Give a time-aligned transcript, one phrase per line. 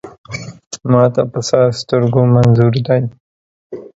[0.91, 3.01] ما ته په سر سترګو منظور دی.